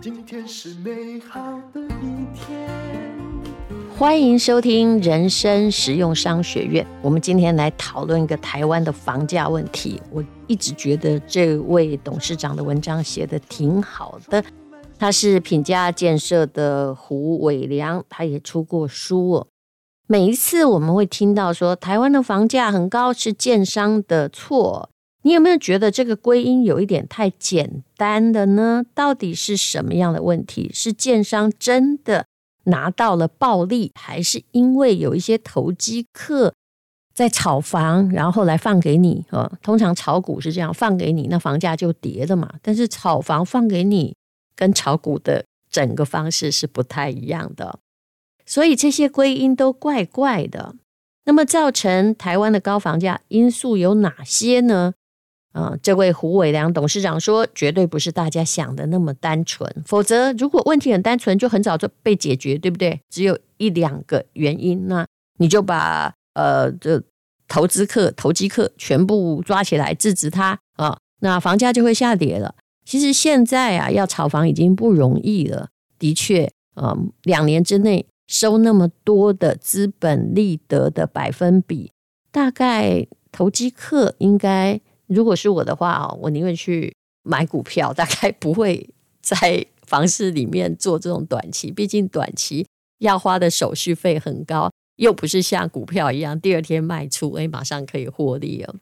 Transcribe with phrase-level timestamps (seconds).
[0.00, 1.40] 今天是美好
[1.72, 2.68] 的一天。
[3.96, 6.84] 欢迎收听人生实用商学院。
[7.02, 10.00] 我们今天来讨论一个台湾的房价问题。
[10.10, 14.42] 我一直觉得这位董事长的文章写得挺好的。
[14.98, 19.46] 他是品佳建设的胡伟良，他也出过书。
[20.08, 24.90] 每一次我们会听到说台湾的房价很高是建商的错，
[25.22, 28.84] 你有没有觉得这个归因有一点太简单的呢？
[28.94, 30.70] 到底是什么样的问题？
[30.72, 32.26] 是建商真的？
[32.64, 36.52] 拿到了暴利，还是因为有一些投机客
[37.14, 39.50] 在炒房，然后来放给你啊？
[39.62, 42.54] 通常炒股是这样，放给你，那房价就跌了嘛。
[42.60, 44.14] 但是炒房放给你，
[44.54, 47.78] 跟炒股的整个方式是不太一样的，
[48.44, 50.74] 所以这些归因都怪怪的。
[51.24, 54.92] 那么造成台湾的高房价因素有哪些呢？
[55.58, 59.68] 啊，这位胡伟良董事长说，绝对不是大家想的那么单纯。
[59.84, 63.00] 否则，如果问题很单纯，就很早就被解决，对不对？
[63.10, 65.04] 只有一两个原因，那
[65.38, 67.02] 你就把呃这
[67.48, 72.54] 投资客、投机客全部抓起来制止他啊，那房价就会下跌了。
[72.84, 75.70] 其实现在啊，要炒房已经不容易了。
[75.98, 76.48] 的确，
[76.80, 81.90] 嗯，两年之内收那么多的资本利得的百分比，
[82.30, 84.80] 大概投机客应该。
[85.08, 88.88] 如果是我的话，我宁愿去买股票，大概不会
[89.22, 91.70] 在房市里面做这种短期。
[91.70, 92.66] 毕竟短期
[92.98, 98.74] 要花的手续费很高，又不是像股票一样第二天卖出，哎，马上可以获利哦。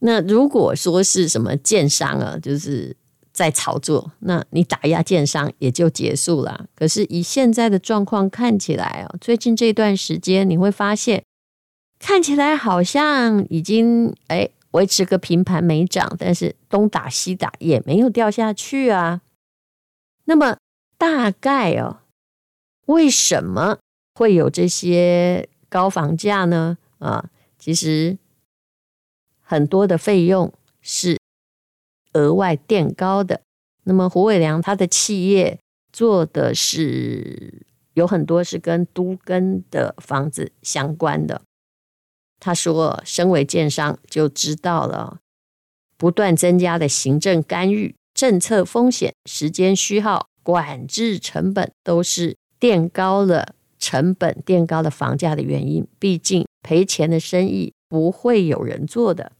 [0.00, 2.96] 那如果说是什么建商啊，就是
[3.32, 6.66] 在炒作，那你打压建商也就结束了。
[6.74, 11.22] 可是以现在的状况看起来哦，最近这段时间你会发现，
[12.00, 14.50] 看起来好像已经哎。
[14.74, 19.22] 维持个平盘没涨，但是东打西打也没有掉下去啊。
[20.24, 20.56] 那么
[20.98, 22.00] 大概哦，
[22.86, 23.78] 为什么
[24.14, 26.78] 会有这些高房价呢？
[26.98, 28.18] 啊，其实
[29.40, 31.18] 很多的费用是
[32.14, 33.42] 额外垫高的。
[33.84, 35.60] 那么胡伟良他的企业
[35.92, 41.42] 做的是有很多是跟都更的房子相关的。
[42.44, 45.16] 他说：“身为建商就知道了，
[45.96, 55.88] 不断增加的行政干预、政策风险、时间虚耗、管制成本，都是垫高了成本、垫高了房价的原因。
[55.98, 59.32] 毕竟赔钱的生意不会有人做的。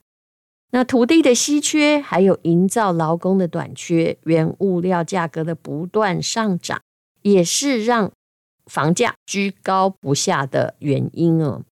[0.71, 6.81] 那土地的稀缺，还有营造劳工的短缺，原物料价格的不断上涨，
[7.21, 8.11] 也是让
[8.65, 11.65] 房价居高不下的原因哦。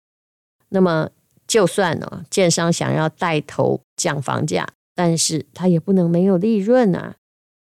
[0.68, 1.08] 那么。”
[1.52, 7.16] 就算哦，建商想要带头降房价，但是他也不能没有利润啊。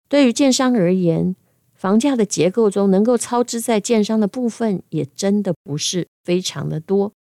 [0.06, 1.34] 对于建商而言，
[1.74, 7.12] 房价的结构中能够操之在建商的部分，也真的不是非常的多。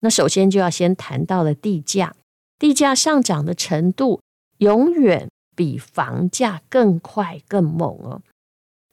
[0.00, 2.14] 那首先就要先谈到了地价，
[2.58, 4.20] 地价上涨的程度
[4.58, 8.20] 永远比房价更快更猛哦。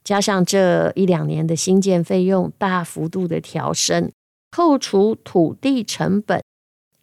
[0.05, 4.09] 加上这一两年的新建费用大幅度的调升，
[4.49, 6.41] 扣除土地成本。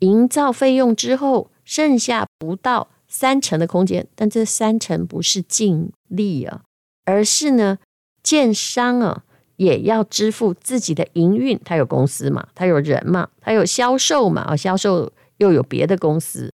[0.01, 6.63] 营造费用之后，剩下不到三成的空间，但这三成不是净利啊，
[7.05, 7.79] 而是呢，
[8.23, 9.25] 建商啊
[9.57, 16.53] 也要支付自己的营运，他有公司嘛，他有人嘛，他有销售嘛，啊，销售又有别的公司，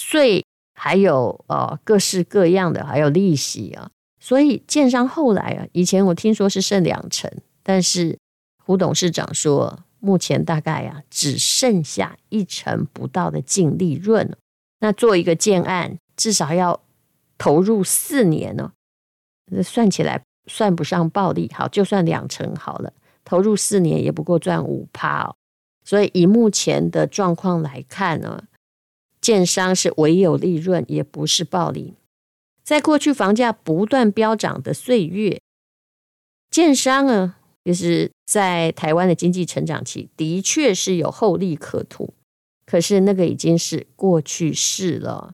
[0.00, 7.30] 税还有呃各式各样的，还有利息啊，所以建商后来啊，以前我听说是剩两成，
[7.62, 8.18] 但是
[8.64, 9.80] 胡董事长说。
[10.06, 14.36] 目前大概呀，只剩下一成不到的净利润。
[14.78, 16.80] 那做一个建案，至少要
[17.36, 18.70] 投入四年呢。
[19.50, 22.92] 那算起来算不上暴利，好，就算两成好了，
[23.24, 25.34] 投入四年也不过赚五趴哦。
[25.84, 28.44] 所以以目前的状况来看呢，
[29.20, 31.94] 建商是唯有利润，也不是暴利。
[32.62, 35.40] 在过去房价不断飙涨的岁月，
[36.50, 37.36] 建商呢，
[37.66, 42.14] 就是在台湾的经济成长期，的确是有厚利可图，
[42.64, 45.32] 可是那个已经是过去式了。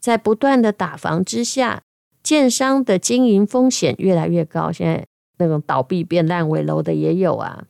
[0.00, 1.82] 在不断的打房之下，
[2.20, 5.06] 建商的经营风险越来越高，现在
[5.38, 7.66] 那种倒闭变烂尾楼的也有啊。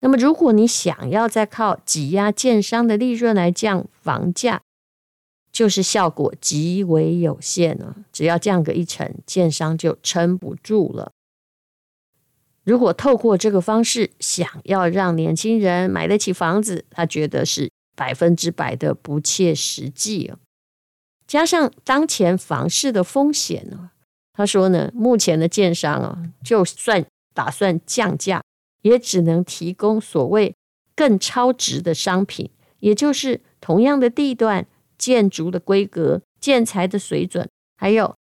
[0.00, 4.62] 那么，如果你想要再靠挤压建商的利润来降房价，
[5.52, 7.96] 就是效果极为有限了。
[8.10, 11.12] 只要降个一成，建商就撑不住了。
[12.64, 20.32] 如果透过这个方式想要让年轻人买得起房子，他觉得是百分之百的不切实际。
[21.26, 23.90] 加上当前房市的风险呢，
[24.32, 27.04] 他说呢，目前的建商啊，就算
[27.34, 28.42] 打算降价，
[28.82, 30.54] 也只能提供所谓
[30.94, 32.50] 更超值的商品，
[32.80, 34.66] 也就是同样的地段、
[34.96, 38.14] 建筑的规格、建材的水准，还有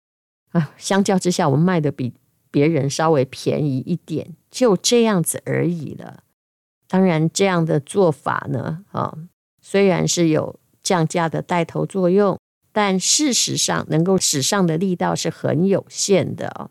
[0.51, 2.13] 啊，相较之下，我们卖的比
[2.51, 6.23] 别人稍微便宜一点，就这样子而已了。
[6.87, 9.17] 当然，这样的做法呢，啊，
[9.61, 12.37] 虽然是有降价的带头作用，
[12.73, 16.69] 但事实上能够使上的力道是很有限的哦。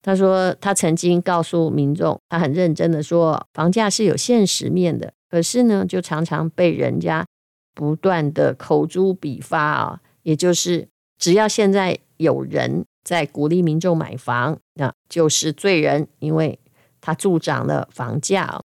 [0.00, 7.26] 他说，他曾经告诉民众，他很认真的说，房价是有现实面的，可是呢，就常常被人家
[7.74, 10.88] 不断的口诛笔伐啊，也就是
[11.18, 16.58] 只要现在有人在鼓励民众买房，那就是罪人，因为
[17.00, 18.60] 他助长了房价。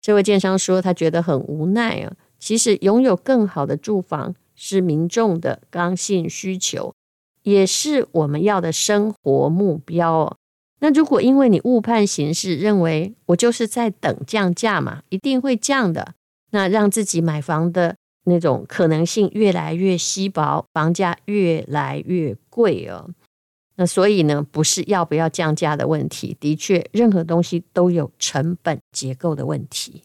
[0.00, 2.12] 这位建商说，他觉得很无奈啊。
[2.38, 6.92] 其实拥有更好的住房是民众的刚性需求，
[7.42, 10.36] 也是我们要的生活目标哦。
[10.80, 16.12] 那如果因为你误判形势，认为我就是在等降价嘛，一定会降的，
[16.50, 23.08] 那让自己买房的那种可能性越来越稀薄，房价越来越贵哦。
[23.76, 30.02] 那所以呢，不是要不要降价的问题，的确，任何东西都有成本结构的问题。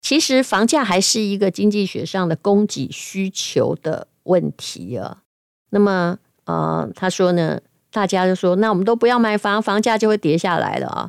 [0.00, 5.22] 其实房价还是一个经济学上的供给需求的问题啊。
[5.70, 7.60] 那么，呃，他说呢，
[7.90, 11.08] 大家就说，那我们都不要买房，房价就会跌下来了啊。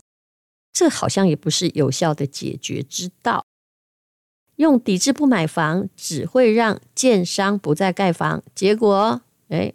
[0.73, 3.45] 这好像也不是有效的解决之道。
[4.55, 9.73] 用抵制不买房，只会让建商不再盖房，结果，哎。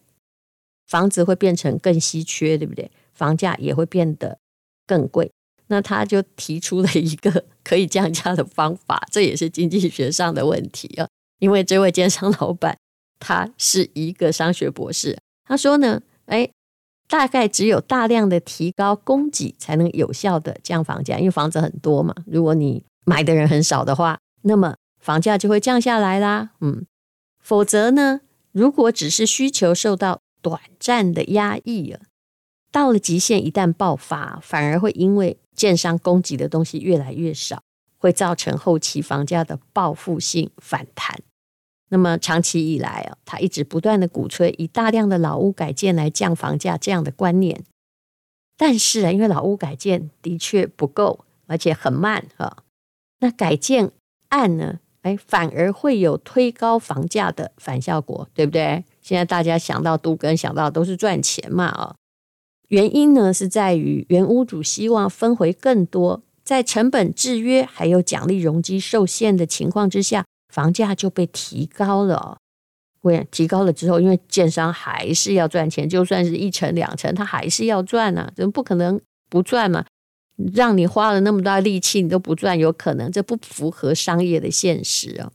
[0.87, 2.91] 房子会变成更稀缺，对不对？
[3.13, 4.39] 房价也会变得
[4.87, 5.31] 更贵。
[5.69, 11.09] 那他就提出了一个 可以降价的方法，这也是经济学上的问题啊。
[11.41, 12.79] 因为这位奸商老板
[13.19, 16.49] 他是一个商学博士，他说呢，哎，
[17.09, 21.19] 大概只有大量的提高供给，才能有效的降房价。
[21.19, 26.51] 因为房子很多嘛，如果你买的人很少的话，那么房价就会降下来啦。
[26.61, 26.87] 嗯，
[27.43, 28.21] 否则呢，
[28.53, 32.01] 如果只是需求受到短暂的压抑啊，
[32.71, 37.61] 到了极限，一旦爆发，反而会因为建商供给的东西越来越少，
[37.99, 41.21] 会造成后期房价的报复性反弹。
[41.89, 47.65] 那么长期以来啊，他一直不断的鼓吹以大量的老屋改建来降房价这样的观念，
[48.57, 52.59] 但是啊，因为老屋改建的确不够，而且很慢啊，
[53.19, 53.91] 那改建
[54.29, 58.83] 案呢，哎，反而会有推高房价的反效果，对不对？
[59.01, 61.95] 现在大家想到都跟，想到都是赚钱嘛啊，
[62.67, 72.39] 原因呢是在于原屋主希望分回更多，在成本制约还有奖励容积受限的情况之下，房价就被提高了。
[73.03, 79.01] 为提高了之后，因为建商还是要赚钱，就算是一成两成，他还是要赚呐，怎么不可能
[79.31, 79.85] 不赚嘛？
[80.55, 85.33] 让你花了那么大力气，你都不赚，有可能这不符合商业的现实哦。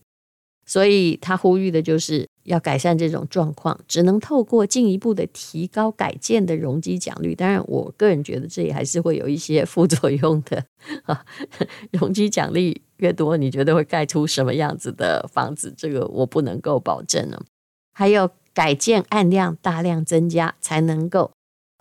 [0.65, 7.35] 所以他呼吁的就是要改善这种状况，只能透过进一步的提高改建的容积奖励。
[7.35, 10.63] 当然，我个人觉得这也还是会有一些副作用的
[11.03, 11.25] 啊。
[11.91, 15.73] 容积奖励越多，你觉得会盖出什么样子的房子？
[15.75, 17.41] 这个我不能够保证呢。
[17.93, 21.31] 还有改建案量大量增加，才能够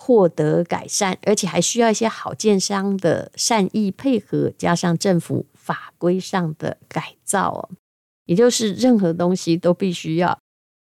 [0.03, 7.69] 获得改善，而且还需要一些好建商的善意配合，加上政府法规上的改造哦。
[8.25, 10.39] 也就是任何东西都必须要，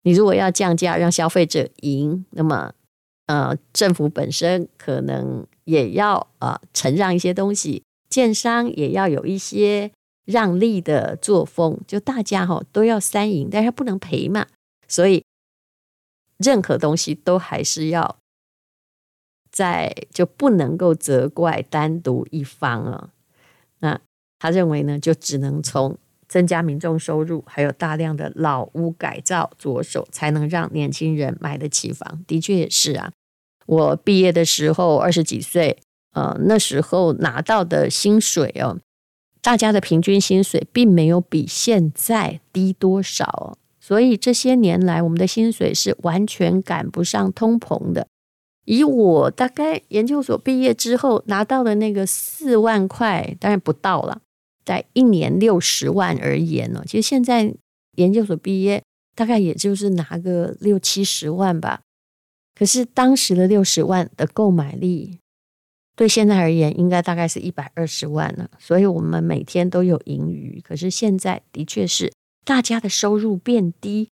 [0.03, 2.71] 你如果要降价让消费者赢，那么
[3.25, 9.91] 呃政府本身可能也要呃承让一些东西，建商也要有一些
[10.23, 14.47] 让利的作风，就大家哈都要三赢，但是不能赔嘛，
[14.87, 15.25] 所以
[16.37, 18.17] 任何东西都还是要
[19.51, 23.09] 在就不能够责怪单独一方啊。
[23.79, 23.99] 那
[24.39, 25.97] 他认为呢，就只能从。
[26.27, 32.23] 增加民众收入，还有大量的老屋改造着手，才能让年轻人买得起房。
[32.25, 33.11] 的确也是啊，
[33.65, 35.79] 我毕业的时候二十几岁，
[36.13, 38.79] 呃，那时候拿到的薪水哦，
[39.41, 48.07] 大家的平均薪水并没有比现在低多少哦，所以这些年来，我们的薪水是完全赶不上通膨的。
[48.71, 54.21] 以我大概研究所毕业之后拿到的那个四万块，当然不到了。
[54.63, 57.53] 在一年六十万而言呢，其实现在
[57.97, 58.81] 研究所毕业
[59.13, 61.81] 大概也就是拿个六七十万吧。
[62.55, 65.19] 可是当时的六十万的购买力，
[65.97, 68.49] 对现在而言应该大概是一百二十万了。
[68.57, 70.61] 所以我们每天都有盈余。
[70.65, 72.13] 可是现在的确是
[72.45, 74.07] 大家的收入变低，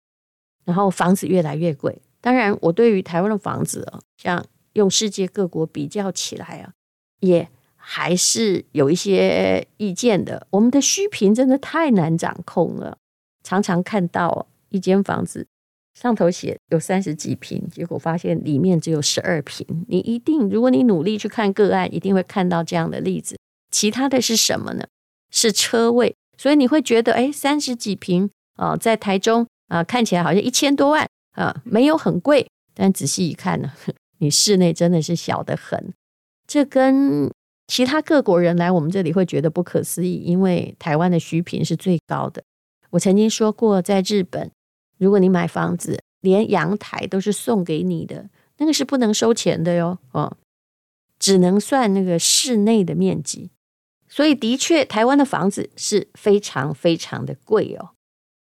[0.65, 6.73] 然后房子越来越贵，当然，我对于台湾的房子啊，像用世界各国比较起来啊，
[7.19, 10.47] 也还是有一些意见的。
[10.49, 12.97] 我们的虚平真的太难掌控了，
[13.43, 15.47] 常常看到一间房子
[15.93, 19.85] 上头写有三十几平，结果发现里面只有十二平。
[19.87, 23.37] 你一定，如果你努力去看个案，一定会看到这样的例子。
[23.71, 24.85] 其他的是什么呢？
[25.31, 26.15] 是车位。
[26.37, 32.45] 所以你会觉得，哎，三十几平啊，在台中啊，看起来好像一千多万啊，没有很贵。
[32.73, 33.71] 但仔细一看呢，
[34.19, 35.93] 你室内真的是小得很。
[36.45, 37.31] 这跟
[37.67, 42.43] 其他各国人来我们这里会觉得不可思议，因为台湾的虚坪是最高的。
[42.91, 44.49] 我曾经说过，在日本，
[44.97, 50.37] 如果你买房子，连阳台都是送给你的，那个是不能收钱的哟，哦，
[51.19, 53.51] 只能算那个室内的面积。
[54.07, 57.89] 所以，的确，台湾的房子是非常非常的贵哦。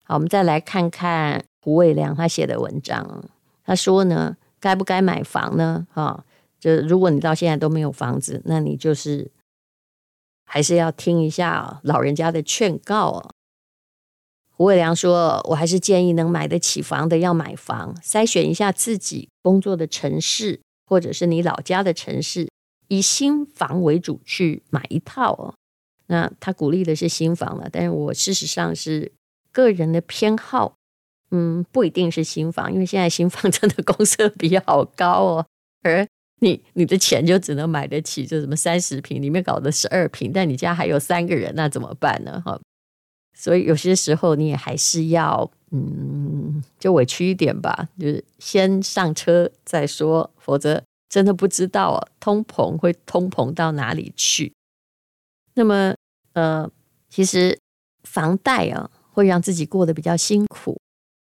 [0.03, 3.23] 好，我们再来看看胡伟良他写的文章。
[3.63, 5.87] 他说呢，该不该买房呢？
[5.93, 6.25] 哈，
[6.59, 9.31] 就如果你到现在都没有房子，那你就是
[10.43, 13.29] 还是要听一下老人家的劝告哦。
[14.51, 22.49] 胡伟良说：“我还是建议能买得起房的要买房，筛选一下自己工作的城市，或者是你老家的城市。”
[22.89, 25.55] 以新房为主去买一套哦，
[26.07, 29.13] 那他鼓励的是新房了，但是我事实上是
[29.51, 30.75] 个人的偏好，
[31.35, 35.45] 嗯，不一定是新房，因为现在新房 真的公设比好高哦，
[35.81, 36.07] 而
[36.41, 42.41] 你你的钱就只能买得起，就什么三十平里面搞的十二平，但你家还有三个人，那怎么办呢？
[42.45, 42.59] 哈，
[43.35, 50.83] 所以有些时候你也还是要，嗯，就委屈一点吧，就是先上车再说，否则。
[51.09, 54.51] 真的不知道啊，通膨会通膨到哪里去？
[55.53, 55.93] 那么，
[56.33, 56.67] 呃，
[57.07, 57.59] 其实
[58.01, 60.75] 房贷啊会让自己过得比较辛苦。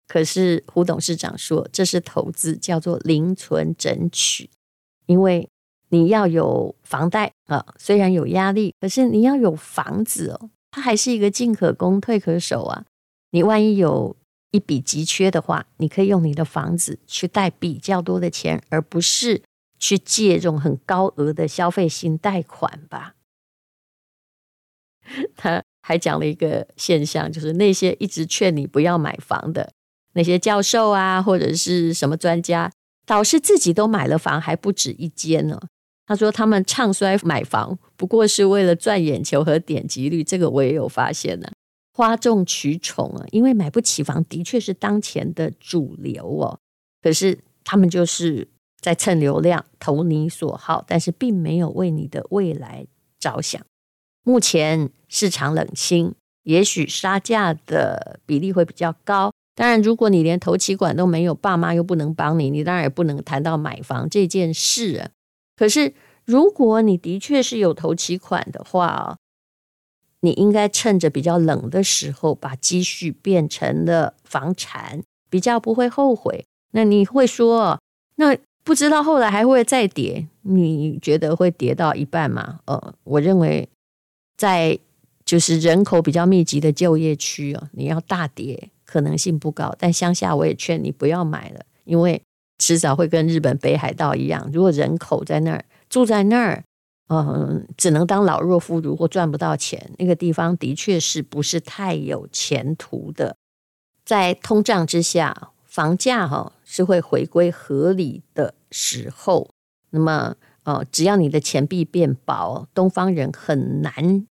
[0.07, 4.49] 可是胡董事长说，这是投资，叫做零存整取。
[5.05, 5.49] 因为
[5.89, 12.85] 你要有房贷啊，虽然有压力，可是你要有房子哦，它还是一个进可攻退可守啊。
[13.31, 14.15] 你万一有
[14.51, 19.43] 一笔急缺的话，你可以用你的房子去贷比较多的钱，而不是。
[19.79, 23.15] 去借这种很高额的消费性贷款吧。
[25.35, 29.73] 他还讲了一个现象，就是那些一直劝你不要买房的
[30.13, 32.71] 那些教授啊，或者是什么专家，
[33.05, 35.59] 导师自己都买了房，还不止一间呢。
[36.05, 40.23] 他说他们唱衰买房，不过是为了赚眼球和点击率。
[40.23, 41.51] 这个我也有发现呢，
[41.93, 46.59] 哗众取宠啊，因为买不起房的确是当前的主流哦。
[47.01, 48.47] 可是他们就是。
[48.83, 52.85] 在蹭流量，投你所好，但是并没有为你的未来
[53.17, 53.65] 着想。
[54.23, 59.31] 目前市场冷清，也许杀价的比例会比较高。
[59.55, 65.11] 当然，如果你连头期款都没有，爸妈又不能帮你，你当然也不能谈到买房这件事。
[65.55, 65.93] 可是，
[66.25, 69.17] 如果你的确是有头期款的话，
[70.21, 76.45] 你应该趁着比较冷的时候，把积蓄变成了房产，比较不会后悔。
[76.71, 77.79] 那你会说，
[78.15, 78.37] 那？
[78.65, 82.61] 不知道后来还会再跌，你觉得会跌到一半吗？
[82.63, 83.67] 呃，我认为
[84.37, 84.79] 在
[85.25, 89.75] 就是人口比较密集的就业区哦，你要大跌可能性不高。
[89.79, 92.21] 但乡下我也劝你不要买了，因为
[92.59, 96.63] 迟早会跟日本北海道一样，如果人口在那儿住在那儿，
[97.09, 103.35] 嗯、只能当老弱妇孺或赚不到钱，那个地方的确是不是太有前途的。
[104.05, 106.53] 在通胀之下，房价哈。
[106.65, 109.51] 是会回归合理的时候，
[109.91, 110.33] 那么
[110.63, 114.25] 呃，只要你的钱币变薄，东方人很难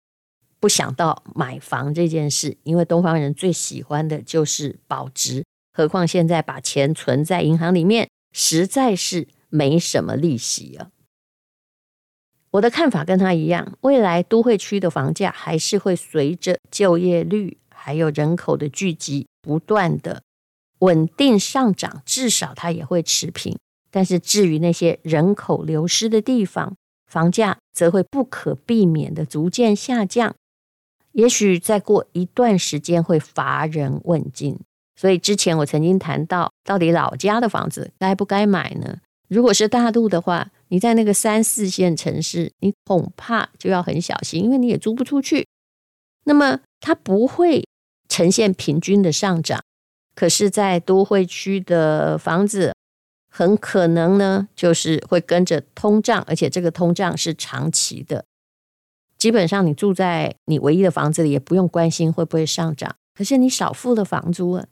[0.63, 5.43] 不想到买房这件事，因为东方人最喜欢的就是保值，
[5.73, 10.87] 何况现在把钱存在银行里面，实在是没什么利息啊。
[12.51, 20.21] 我的看法跟他一样，未来都会区的房价还是会随着就业率还有人口的聚集不断的。
[20.79, 23.57] 稳定上涨，至少它也会持平。
[23.91, 26.77] 但是至于那些人口流失的地方，
[27.11, 30.33] 房价则会不可避免的逐渐下降。
[31.13, 34.59] 也许再过一段时间会乏人问津。
[34.95, 38.97] 所以之前我曾经谈到，到底老家的房子该不该买呢？
[39.27, 45.47] 如果是大陆的话，你在那个三四线城市，你恐怕就要很小心，因为你也租不出去。
[46.25, 47.65] 那么它不会
[48.07, 49.59] 呈现平均的上涨。
[50.15, 52.75] 可是，在都会区的房子，
[53.31, 58.23] 很可能呢，就是会跟着通胀，而且这个通胀是长期的。
[59.23, 62.93] 基本上，你住在你唯一的房子里，也不用关心会不会上涨。
[63.17, 64.65] 可是，你少付了房租啊，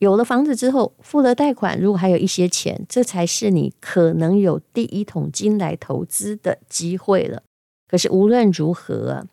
[0.00, 7.44] 有了房子之后，付了贷款，如果还有一些钱，这才是你可能有第一桶金来投资的机会了。
[7.86, 9.24] 可是无论如何，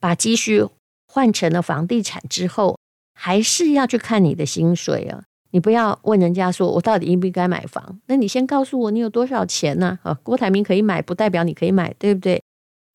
[0.00, 0.66] 把积蓄
[1.06, 2.76] 换成了房地产之后，
[3.14, 5.22] 还是要去看你的薪水啊！
[5.52, 10.00] 你不要问人家说我到底应不应该买房，那你先告诉我你有多少钱呢？
[10.02, 12.42] 啊，郭台铭可以买，不代表你可以买，对不对？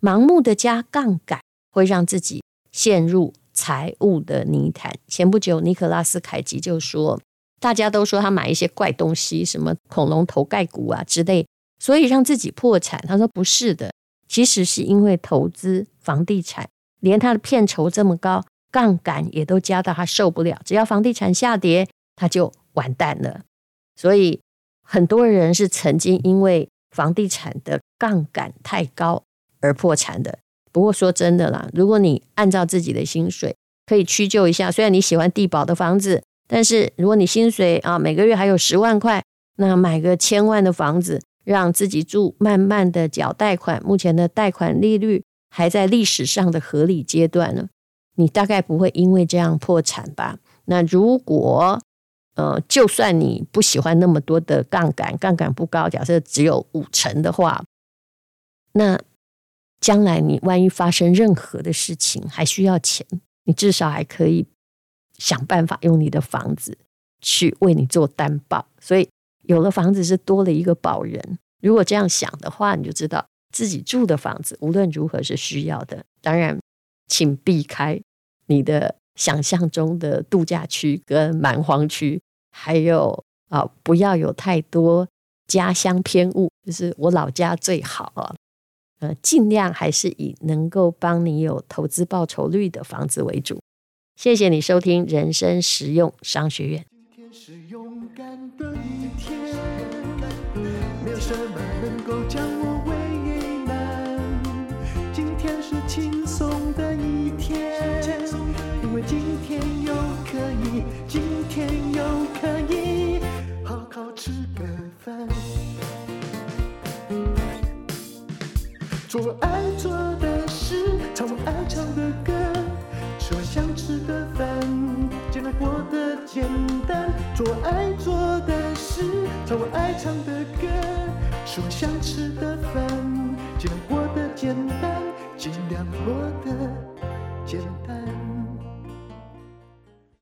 [0.02, 1.40] 盲目的加杠杆
[1.72, 3.34] 会让自己陷入。
[3.52, 4.94] 财务的泥潭。
[5.06, 7.20] 前不久，尼可拉斯凯奇就说，
[7.60, 11.46] 大家都说他买一些怪东西，什么恐龙头盖骨啊之类，
[11.78, 13.04] 所以让自己破产。
[13.06, 13.92] 他说不是的，
[14.30, 16.70] 其实是因为投资房地产，
[17.02, 20.62] 连他的片酬这么高，杠杆也都加到他受不了。
[20.64, 23.42] 只要房地产下跌，他就完蛋了。
[23.98, 24.40] 所以
[24.82, 29.24] 很多人是曾经因为房地产的杠杆太高
[29.62, 30.40] 而破产的。
[30.72, 33.56] 不过说真的啦，如果你按照自己的薪水
[33.88, 39.24] 可以屈就一下，虽然你喜欢地宝的房子，但是如果你薪水啊每个月还有十万块，
[39.58, 47.68] 那买个千万的房子让自己住，慢慢的缴贷款，目前的贷款利率还在历史上的合理阶段呢，
[48.16, 50.38] 你大概不会因为这样破产吧？
[50.66, 51.82] 那如果
[52.36, 57.64] 呃，就算你不喜欢那么多的杠杆，杠杆不高，假设只有五成的话，
[58.74, 59.00] 那。
[59.80, 63.06] 将来你万一发生任何的事情，还需要钱，
[63.46, 64.46] 你至少还可以
[65.18, 66.78] 想办法用你的房子
[67.22, 68.68] 去为你做担保。
[68.80, 69.10] 所以
[69.44, 71.40] 有了房子是多了一个保人。
[71.62, 76.04] 如果这样想的话，你就知道自己住的房子无论如何是需要的。
[76.22, 76.58] 当然，
[77.08, 78.00] 请避开
[78.48, 82.22] 你的想象中的度假区跟蛮荒区，
[82.52, 85.08] 还有啊，不要有太多
[85.48, 88.36] 家乡偏误，就是我老家最好啊。
[89.00, 93.60] 呃，尽量还是以能够帮你有投资报酬率的房子为主。
[94.16, 96.86] 谢谢你收听人生实用商学院。
[96.92, 99.40] 今天是勇敢的一天，
[101.06, 102.46] 没有什么能够将